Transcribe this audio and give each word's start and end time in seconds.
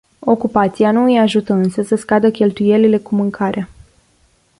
Ocupația 0.19 0.91
nu 0.91 1.03
îi 1.03 1.17
ajută 1.17 1.53
însă 1.53 1.81
să 1.81 1.95
scadă 1.95 2.31
cheltuielile 2.31 2.97
cu 2.97 3.15
mâncarea. 3.15 3.69